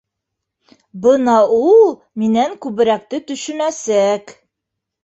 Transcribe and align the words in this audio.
-Бына 1.03 1.35
ул 1.57 1.85
минән 2.25 2.57
күберәкте 2.67 3.25
төшөнәсәк. 3.31 4.37